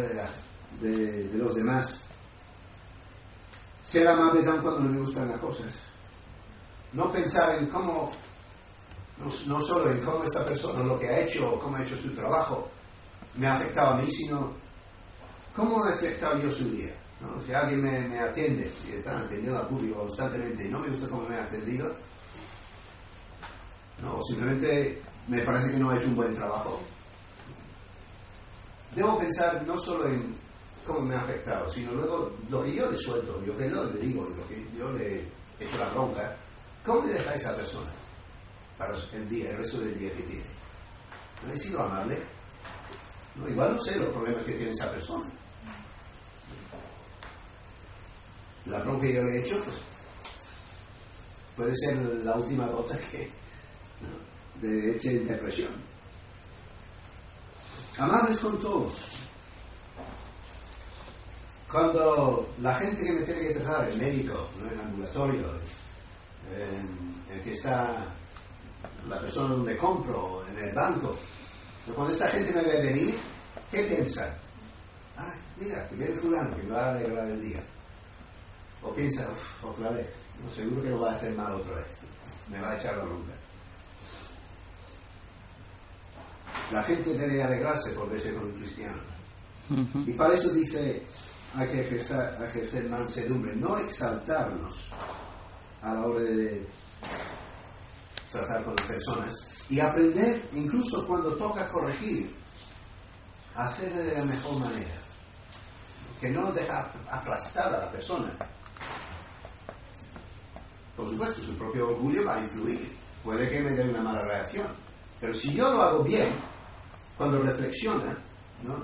[0.81, 2.01] de, de los demás,
[3.85, 5.73] ser amables aun cuando no me gustan las cosas.
[6.91, 8.11] No pensar en cómo,
[9.19, 12.69] no, solo en cómo esta persona, lo que ha hecho, cómo ha hecho su trabajo,
[13.35, 14.51] me ha afectado a mí, sino
[15.55, 16.93] cómo ha afectado yo su día.
[17.45, 21.27] Si alguien me, atiende y está atendiendo al público constantemente y no me gusta cómo
[21.27, 21.89] me ha atendido,
[24.01, 24.17] ¿no?
[24.17, 26.81] o simplemente me parece que no ha hecho un buen trabajo,
[28.95, 30.35] debo pensar no solo en
[30.85, 33.99] cómo me ha afectado, sino luego lo que yo le suelto, lo que yo le
[33.99, 35.25] digo, lo que yo le
[35.59, 36.35] echo la bronca,
[36.85, 37.91] ¿cómo le deja a esa persona
[38.77, 40.45] para el, día, el resto del día que tiene?
[41.45, 42.17] ¿No he sido amable?
[43.35, 45.25] No, igual no sé los problemas que tiene esa persona.
[48.65, 49.77] La bronca que yo le he hecho, pues
[51.55, 53.31] puede ser la última gota que
[54.63, 55.71] de eche depresión.
[57.99, 59.23] Amables con todos
[61.73, 65.47] cuando la gente que me tiene que tratar, el médico, el ambulatorio,
[66.55, 68.05] en el que está
[69.09, 71.17] la persona donde compro, en el banco,
[71.95, 73.15] cuando esta gente me ve venir,
[73.71, 74.37] ¿qué piensa?
[75.17, 77.63] Ay, mira, que viene fulano, que me va a alegrar el día.
[78.83, 81.87] O piensa, uff, otra vez, no, seguro que lo va a hacer mal otra vez,
[82.51, 83.33] me va a echar la bronca.
[86.73, 88.97] La gente debe alegrarse por verse con un cristiano.
[90.07, 91.03] Y para eso dice
[91.55, 94.89] hay que ejercer, mansedumbre, no exaltarnos
[95.83, 96.67] a la hora de
[98.31, 102.33] tratar con las personas y aprender incluso cuando toca corregir
[103.55, 104.95] hacerle de la mejor manera,
[106.19, 108.31] que no deja aplastar a la persona.
[110.97, 114.65] Por supuesto, su propio orgullo va a influir, puede que me dé una mala reacción,
[115.21, 116.29] pero si yo lo hago bien,
[117.23, 118.17] cuando reflexiona,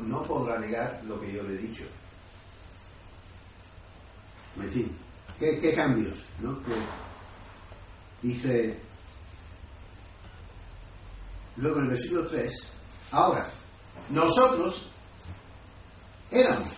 [0.07, 1.83] no, podrá negar lo que yo le he dicho.
[4.55, 4.97] En fin,
[5.37, 6.19] ¿qué, cambios?
[6.39, 6.57] ¿no?
[8.21, 8.77] Dice,
[11.57, 12.71] luego en el versículo 3,
[13.11, 13.45] ahora,
[14.09, 14.91] nosotros
[16.31, 16.71] éramos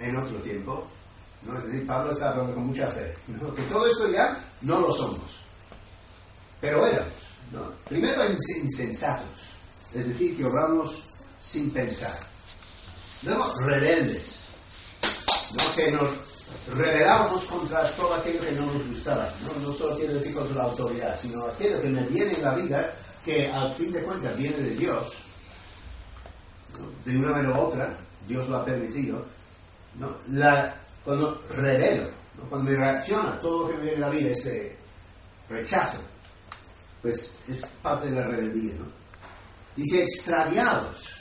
[0.00, 0.84] en otro tiempo,
[1.46, 3.14] es decir, Pablo está hablando con mucha fe,
[3.54, 5.44] que todo esto ya no lo somos,
[6.60, 7.12] pero éramos.
[7.88, 9.37] Primero insensatos,
[9.94, 11.04] es decir, que obramos
[11.40, 12.18] sin pensar.
[13.24, 14.48] Luego rebeldes,
[15.54, 15.74] ¿no?
[15.74, 16.08] que nos
[16.76, 19.28] rebelábamos contra todo aquello que no nos gustaba.
[19.42, 19.72] ¿no?
[19.72, 23.50] solo quiero decir contra la autoridad, sino aquello que me viene en la vida que
[23.50, 25.18] al fin de cuentas viene de Dios.
[27.04, 27.96] De una manera u otra,
[28.26, 29.24] Dios lo ha permitido.
[29.98, 30.16] ¿no?
[31.04, 32.04] Cuando revelo,
[32.36, 32.44] ¿no?
[32.48, 34.76] cuando me reacciona todo lo que me viene en la vida, este
[35.48, 35.98] rechazo,
[37.02, 38.74] pues es parte de la rebeldía.
[38.74, 38.97] ¿no?
[39.78, 41.18] Dice extraviados.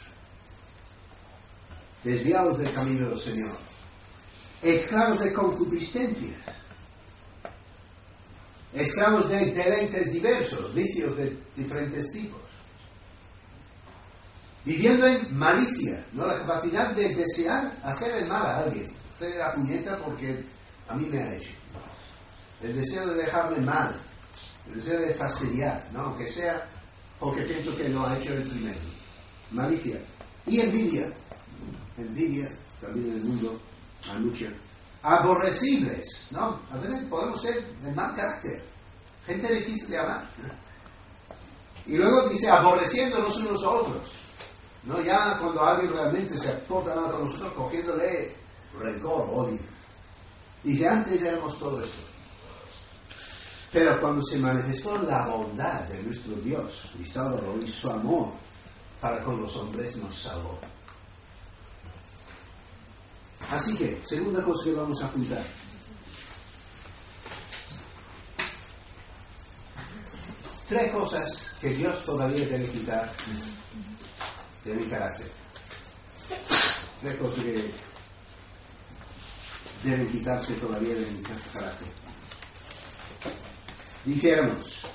[2.03, 3.55] Desviados del camino del Señor,
[4.63, 6.39] esclavos de concupiscencias,
[8.73, 12.41] esclavos de deleites diversos, vicios de diferentes tipos,
[14.63, 16.25] viviendo en malicia, ¿no?
[16.25, 20.43] la capacidad de desear hacer el mal a alguien, hacer la puñeta porque
[20.87, 21.51] a mí me ha hecho,
[22.63, 23.93] el deseo de dejarme mal,
[24.69, 26.01] el deseo de fastidiar, ¿no?
[26.01, 26.67] aunque sea
[27.19, 28.79] porque pienso que lo ha hecho el primero,
[29.51, 29.99] malicia
[30.45, 31.11] y envidia
[31.97, 32.49] envidia,
[32.81, 33.59] también en el mundo
[34.11, 34.45] hay mucha.
[35.03, 36.59] Aborrecibles, ¿no?
[36.71, 38.61] A veces podemos ser de mal carácter,
[39.25, 40.27] gente difícil de amar.
[41.85, 44.23] Y luego dice, aborreciéndonos unos a otros.
[44.83, 44.99] ¿no?
[45.01, 48.35] Ya cuando alguien realmente se porta mal con nosotros, cogiéndole
[48.79, 49.59] rencor, odio.
[50.63, 51.97] Dice, antes éramos todo eso.
[53.71, 58.29] Pero cuando se manifestó la bondad de nuestro Dios y Salvador y su amor
[59.01, 60.57] para con los hombres nos salvó.
[63.51, 65.43] Así que, segunda cosa que vamos a apuntar.
[70.67, 73.09] Tres cosas que Dios todavía debe quitar
[74.65, 75.31] de mi carácter.
[77.01, 77.71] Tres cosas que
[79.83, 82.06] deben quitarse todavía de mi carácter.
[84.07, 84.85] Dijéramos,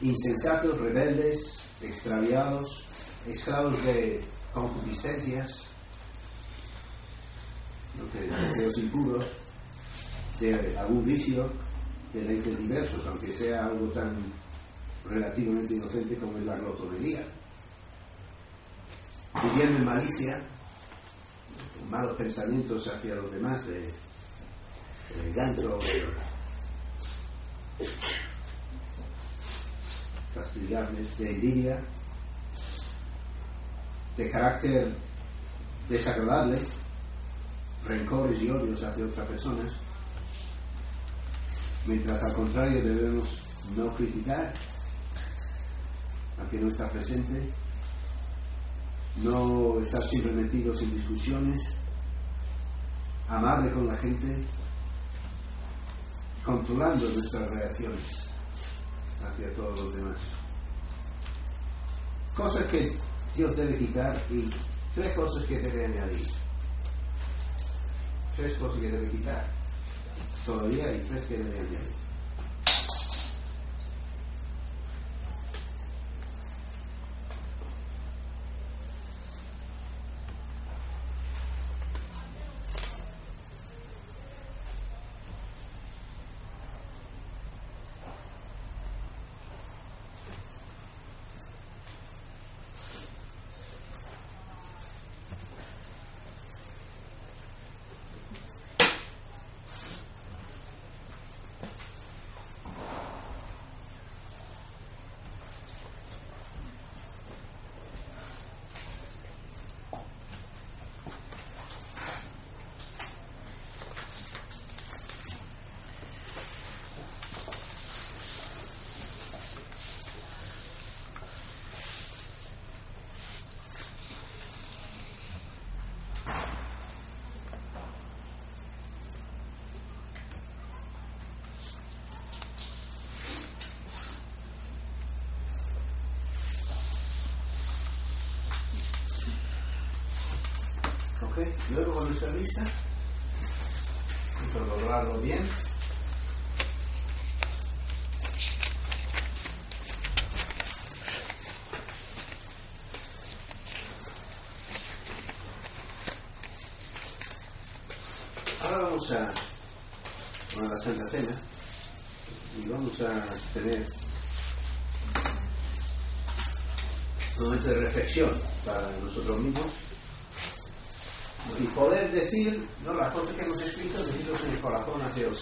[0.00, 2.84] insensatos, rebeldes, extraviados,
[3.26, 5.62] esclavos de concupiscencias,
[8.12, 9.24] de deseos impuros,
[10.38, 11.50] de algún vicio,
[12.12, 14.14] de leyes diversos, aunque sea algo tan
[15.10, 17.26] relativamente inocente como es la glotonería.
[19.42, 20.40] Viviendo en malicia,
[21.80, 26.33] con malos pensamientos hacia los demás, de, de de
[31.18, 31.80] de envidia,
[34.16, 34.92] de carácter
[35.88, 36.58] desagradable,
[37.86, 39.72] rencores y odios hacia otras personas,
[41.86, 43.42] mientras al contrario debemos
[43.74, 44.52] no criticar,
[46.38, 47.40] aunque no está presente,
[49.22, 51.74] no estar siempre metidos en discusiones,
[53.30, 54.36] amable con la gente,
[56.44, 58.33] controlando nuestras reacciones
[59.28, 60.16] hacia todos los demás.
[62.36, 62.96] Cosas que
[63.36, 64.50] Dios debe quitar y
[64.94, 66.44] tres cosas que debe añadir
[68.36, 69.44] tres cosas que debe quitar.
[70.44, 72.03] Todavía hay tres que debe añadir.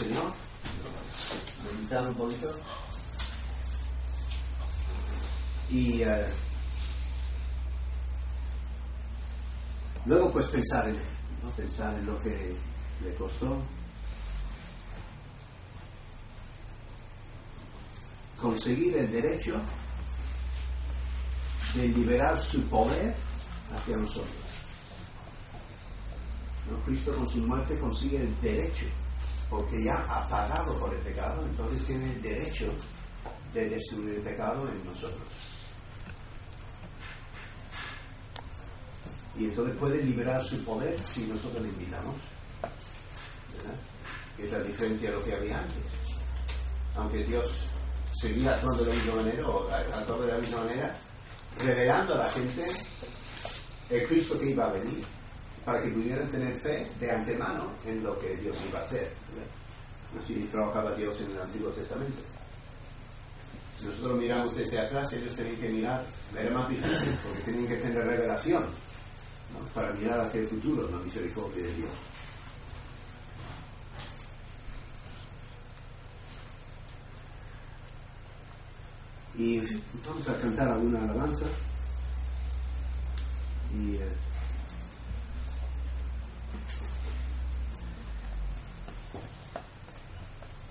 [0.02, 0.32] Señor,
[1.64, 2.52] meditar un poquito
[5.70, 6.26] y eh,
[10.06, 11.02] luego pues pensar en él,
[11.44, 11.50] ¿no?
[11.50, 12.56] pensar en lo que
[13.04, 13.62] le costó
[18.40, 19.54] conseguir el derecho
[21.74, 23.14] de liberar su poder
[23.72, 24.34] hacia nosotros.
[26.70, 26.84] ¿No?
[26.84, 28.86] Cristo con su muerte consigue el derecho,
[29.52, 32.72] porque ya ha pagado por el pecado, entonces tiene el derecho
[33.52, 35.28] de destruir el pecado en nosotros.
[39.38, 42.16] Y entonces puede liberar su poder si nosotros le invitamos.
[44.38, 45.84] Que es la diferencia de lo que había antes.
[46.96, 47.66] Aunque Dios
[48.14, 50.96] seguía actuando de la misma manera o de la misma manera,
[51.62, 52.64] revelando a la gente
[53.90, 55.04] el Cristo que iba a venir,
[55.64, 59.10] para que pudieran tener fe de antemano en lo que Dios iba a hacer.
[60.20, 62.20] Así trabajaba Dios en el Antiguo Testamento.
[63.76, 66.04] Si nosotros miramos desde atrás, ellos tenían que mirar,
[66.38, 68.64] era más difícil, porque tenían que tener revelación
[69.74, 71.90] para mirar hacia el futuro, la misericordia de Dios.
[79.38, 79.60] Y
[80.06, 81.46] vamos a cantar alguna alabanza.
[83.74, 84.08] Y eh,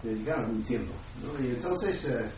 [0.04, 0.94] dedicar algún tiempo.
[1.24, 1.46] ¿no?
[1.46, 2.32] Y entonces, eh,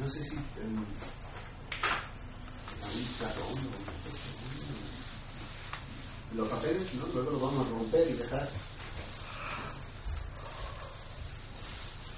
[0.00, 0.86] no sé si uno,
[6.34, 7.06] los papeles, ¿no?
[7.14, 8.48] luego los vamos a romper y dejar.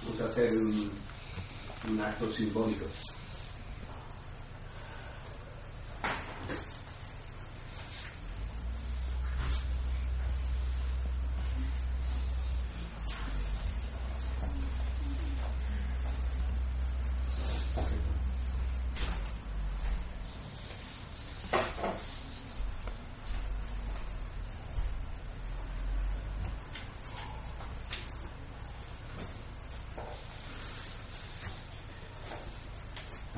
[0.05, 0.92] Vamos a hacer un,
[1.90, 2.86] un acto simbólico.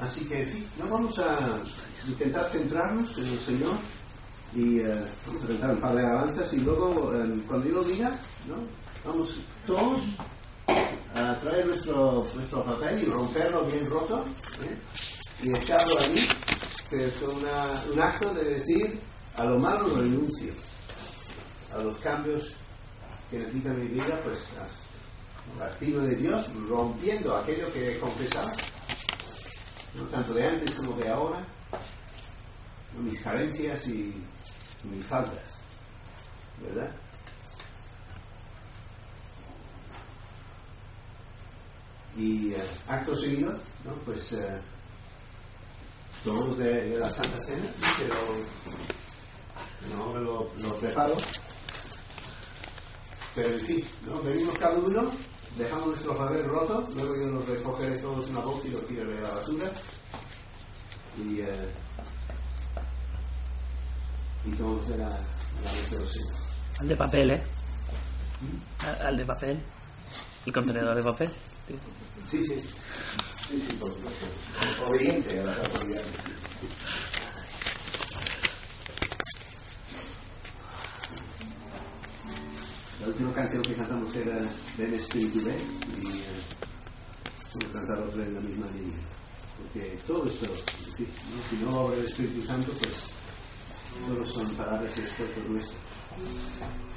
[0.09, 1.37] Así que, en fin, no vamos a
[2.09, 3.75] intentar centrarnos en el Señor
[4.55, 7.85] y eh, vamos a cantar un par de alabanzas y luego, eh, cuando yo lo
[7.85, 8.09] diga,
[8.49, 8.55] ¿no?
[9.05, 9.35] vamos
[9.67, 9.99] todos
[11.15, 14.25] a traer nuestro, nuestro papel y romperlo bien roto
[14.65, 14.77] ¿eh?
[15.43, 16.27] y echarlo allí,
[16.89, 18.99] que es una- un acto de decir
[19.37, 20.55] a lo malo lo renuncio,
[21.75, 22.53] a los cambios
[23.31, 24.47] que necesita mi vida, pues
[25.63, 28.51] activo de Dios, rompiendo aquello que he confesado
[29.95, 30.05] ¿no?
[30.05, 31.45] tanto de antes como de ahora,
[33.03, 34.15] mis carencias y,
[34.85, 35.59] mis faltas,
[36.63, 36.91] ¿verdad?
[42.17, 43.53] Y eh, acto seguido,
[43.85, 43.93] ¿no?
[44.05, 44.61] pues eh,
[46.25, 47.65] tomamos de, de la Santa Cena,
[49.91, 51.17] lo, no, lo, lo preparo,
[53.35, 54.23] pero en fin, ¿no?
[54.23, 55.11] venimos cada uno
[55.57, 59.19] dejamos nuestro papel roto, luego yo los recogeré todos en una bolsa y los tiraré
[59.19, 59.73] a la basura.
[61.19, 61.73] Y, eh,
[64.47, 66.19] y todos de la, la mesa de los.
[66.81, 67.43] Al de papel, ¿eh?
[68.87, 69.59] Al- Al de papel.
[70.47, 71.31] El contenedor de papel.
[72.31, 72.55] Sí, sí.
[73.49, 74.27] Sí, sí, por supuesto.
[74.87, 76.07] Obediente a las autoridades.
[83.19, 84.39] Última canción que cantamos era
[84.79, 85.57] Ven Espíritu Ven
[86.01, 86.23] y eh,
[87.53, 88.99] vamos a cantar otra en la misma línea.
[89.59, 91.03] Porque todo esto, ¿no?
[91.03, 93.11] si no obra el Espíritu Santo, pues
[94.07, 96.88] todos son palabras y esfuerzos nuestros.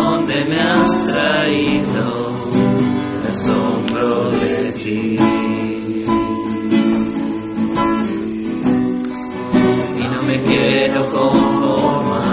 [0.00, 2.06] Dónde me has traído,
[3.22, 5.18] me asombro de ti.
[10.00, 12.30] Y no me quiero conformar.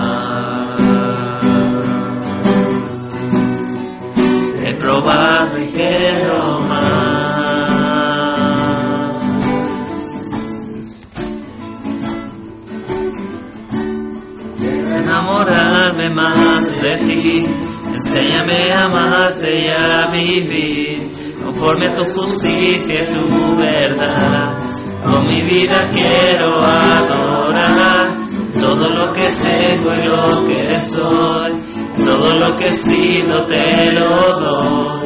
[4.65, 6.39] He probado y quiero
[6.69, 6.97] más.
[14.99, 17.56] Enamorarme más de ti.
[17.97, 21.11] Enséñame a amarte y a vivir
[21.43, 24.53] conforme a tu justicia y tu verdad.
[25.03, 28.05] Con mi vida quiero adorar
[28.53, 31.51] todo lo que tengo y lo que soy.
[32.05, 34.99] Todo lo que he sido te lo doy,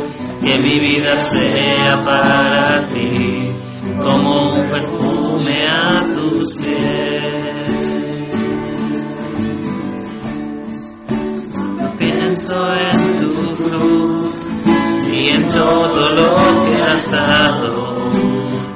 [0.44, 3.52] que mi vida sea para ti,
[4.04, 7.11] como un perfume a tus pies.
[12.32, 14.32] Pienso en tu cruz
[15.14, 16.32] y en todo lo
[16.64, 17.76] que has dado,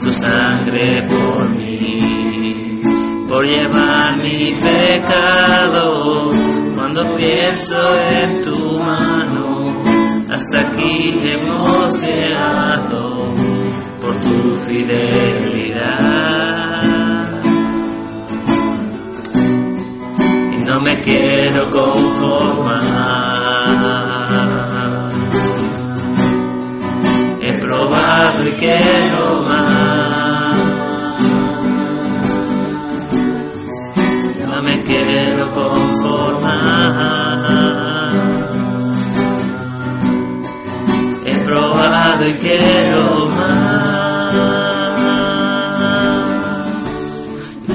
[0.02, 2.82] tu sangre por mí,
[3.30, 6.32] por llevar mi pecado.
[6.76, 7.78] Cuando pienso
[8.24, 9.74] en tu mano,
[10.34, 13.16] hasta aquí hemos llegado
[14.02, 15.96] por tu fidelidad.
[20.52, 23.35] Y no me quiero conformar.
[28.66, 30.58] Quiero más.
[34.42, 36.52] No me quiero conformar.
[41.26, 44.36] He probado y quiero más.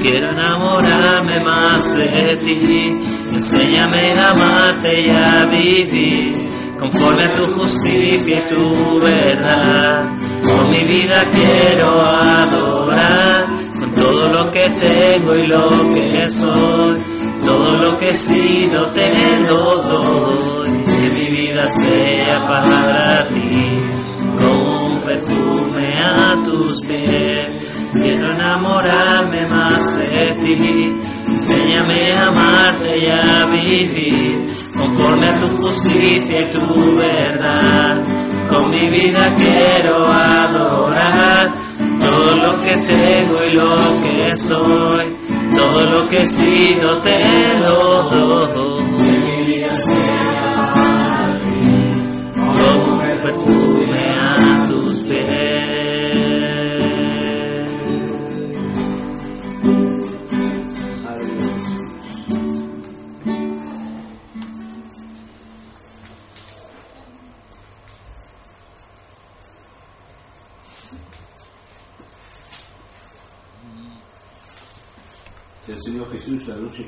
[0.01, 2.99] Quiero enamorarme más de ti.
[3.33, 6.35] Enséñame a amarte y a vivir
[6.79, 10.20] conforme a tu justicia y tu verdad.
[10.57, 13.45] Con mi vida quiero adorar,
[13.79, 17.01] con todo lo que tengo y lo que soy,
[17.45, 19.11] todo lo que he sido te
[19.47, 20.83] lo doy.
[20.85, 23.79] Que mi vida sea para ti,
[24.37, 27.89] como un perfume a tus pies.
[27.93, 30.95] Quiero enamorarme más de ti,
[31.27, 34.45] enséñame a amarte y a vivir
[34.77, 38.10] conforme a tu justicia y tu verdad.
[38.51, 41.51] Con mi vida quiero adorar
[41.99, 45.15] todo lo que tengo y lo que soy,
[45.55, 47.19] todo lo que he sido te
[47.59, 48.51] lo doy.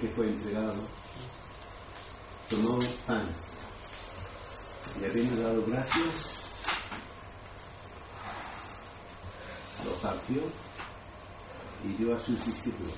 [0.03, 0.75] Que fue entregado,
[2.49, 2.77] tomó
[3.07, 3.25] pan
[4.99, 6.41] y habiendo dado gracias,
[9.85, 10.41] lo partió
[11.85, 12.93] y dio a sus discípulos.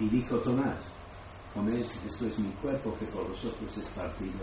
[0.00, 0.78] Y dijo Tomás,
[1.52, 4.40] comed, esto es mi cuerpo que por vosotros es partido.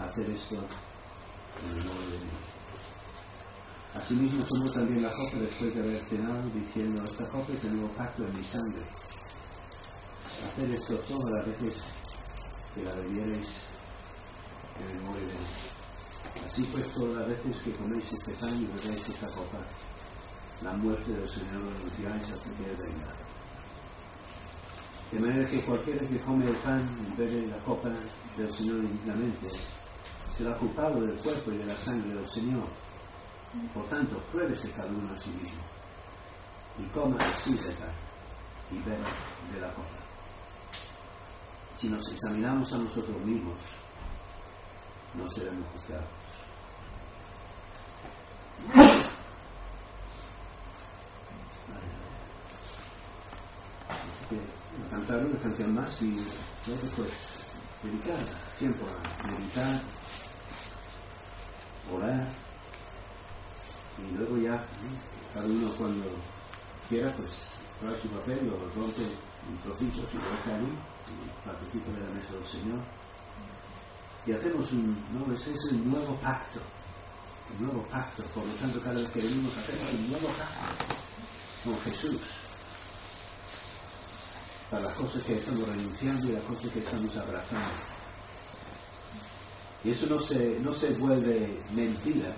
[0.00, 2.47] Hacer esto en honor de mí.
[3.98, 7.88] Asimismo tomó también la copa después de haber cenado, diciendo, esta copa es el nuevo
[7.94, 8.84] pacto en mi sangre.
[10.46, 11.84] Hacer esto todas las veces
[12.74, 13.64] que la bebiereis
[14.78, 16.46] en memoria de mí.
[16.46, 19.58] Así pues, todas las veces que coméis este pan y bebéis esta copa,
[20.62, 23.14] la muerte del Señor lo anunciáis hasta que Él venga.
[25.10, 27.90] De manera que cualquiera que come el pan y bebe la copa
[28.36, 29.50] del Señor indignamente
[30.36, 32.87] será culpable del cuerpo y de la sangre del Señor.
[33.74, 35.62] Por tanto, pruébese cada uno a sí mismo
[36.78, 37.90] y coma así del pan
[38.70, 39.08] y beba
[39.52, 39.88] de la copa.
[41.74, 43.56] Si nos examinamos a nosotros mismos,
[45.14, 46.04] no seremos juzgados.
[53.88, 56.14] Así que voy a cantar una canción más y
[56.66, 57.28] luego pues
[57.82, 58.18] dedicar
[58.58, 59.80] tiempo a meditar,
[61.94, 62.47] orar
[64.06, 64.62] y luego ya
[65.34, 66.06] cada uno cuando
[66.88, 70.70] quiera pues trae su papel, lo rompe en trocitos y lo deja ahí
[71.08, 72.80] y participa de la mesa del Señor.
[74.26, 76.60] Y hacemos un, no, ese es el nuevo pacto,
[77.54, 80.84] el nuevo pacto, por lo tanto cada vez que venimos hacemos un nuevo pacto
[81.64, 82.20] con Jesús
[84.70, 87.98] para las cosas que estamos renunciando y las cosas que estamos abrazando.
[89.84, 92.34] Y eso no se, no se vuelve mentira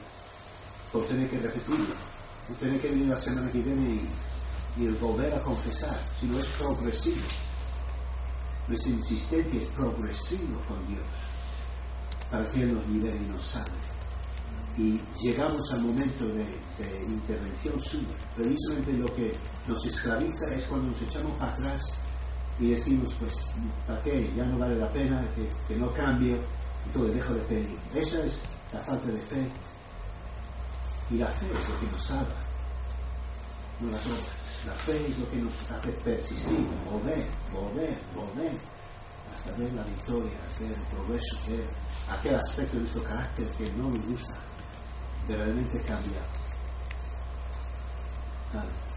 [0.93, 1.95] por tener que repetirlo,
[2.49, 6.39] por tener que venir la semana que viene y, y el volver a confesar, sino
[6.39, 7.23] es progresivo.
[8.69, 11.05] Nuestra insistencia es progresivo con Dios
[12.31, 13.71] para que Él nos libere y nos salve.
[14.77, 18.15] Y llegamos al momento de, de intervención suya.
[18.37, 19.33] Precisamente lo que
[19.67, 21.97] nos esclaviza es cuando nos echamos para atrás
[22.61, 23.53] y decimos, pues,
[23.87, 24.31] ¿para qué?
[24.37, 26.37] Ya no vale la pena, que, que no cambio,
[26.87, 27.79] entonces dejo de pedir.
[27.95, 29.49] Esa es la falta de fe.
[31.11, 32.37] Y la fe es lo que nos salva,
[33.81, 34.65] no las obras.
[34.67, 38.53] La fe es lo que nos hace persistir, volver, volver, volver,
[39.35, 41.65] hasta ver la victoria, ver el progreso, ver
[42.11, 44.35] aquel aspecto de nuestro carácter que no nos gusta,
[45.27, 46.25] verdaderamente cambiar.
[48.53, 48.90] Dale,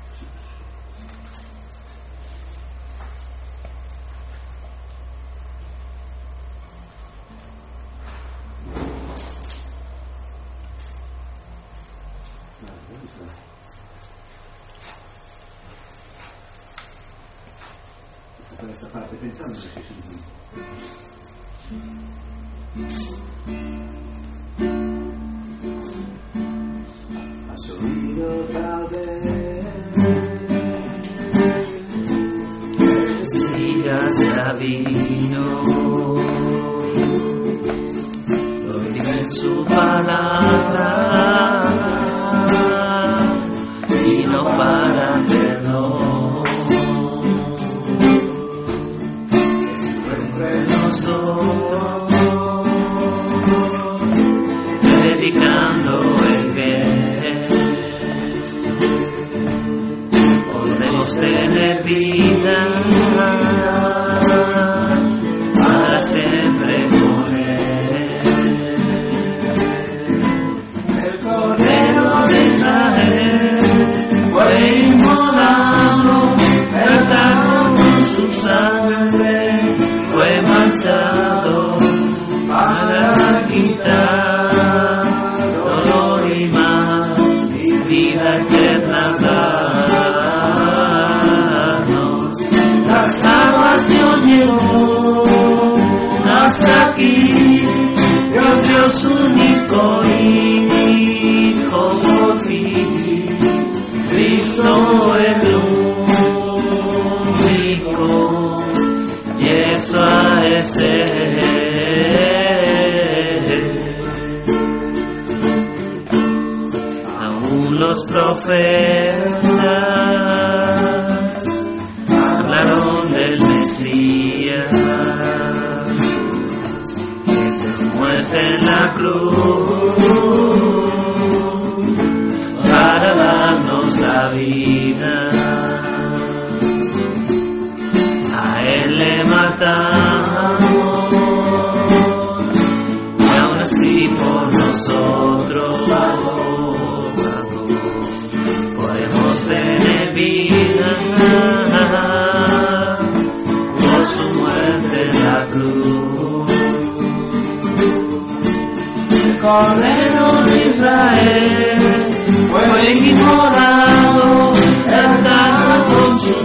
[61.15, 63.02] tener vida.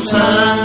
[0.01, 0.58] Santo.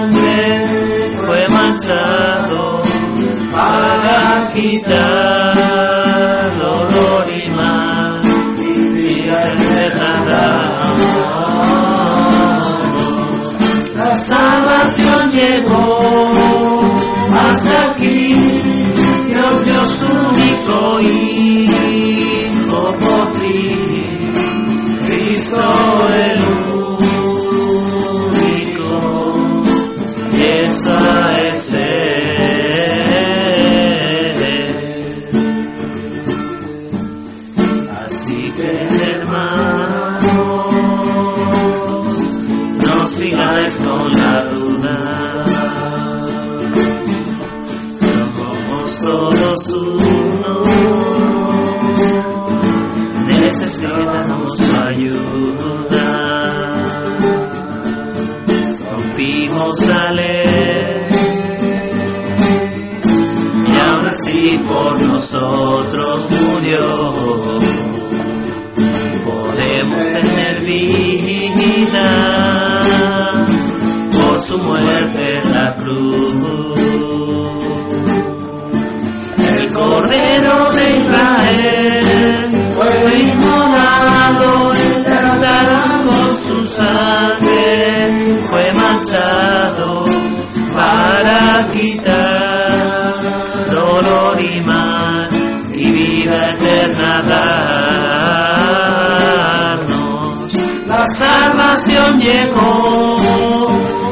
[102.24, 103.68] llegó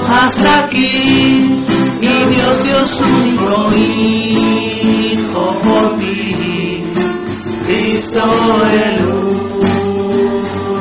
[0.09, 1.63] hasta aquí
[2.01, 6.83] y Dios dio su único hijo por ti,
[7.65, 8.23] Cristo
[8.89, 8.97] el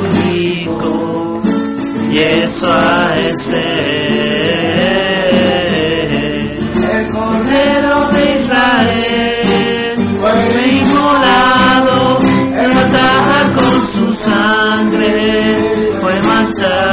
[0.06, 1.42] único,
[2.10, 2.72] y eso
[3.28, 3.40] es
[6.92, 10.34] el Cordero de Israel, fue
[10.68, 11.98] inmolado,
[12.58, 16.89] el altar con su sangre fue manchado.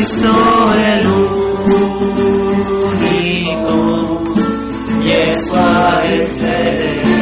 [0.00, 0.32] Cristo
[0.94, 1.06] el
[2.86, 4.24] único,
[5.04, 7.19] Yeshua el ser.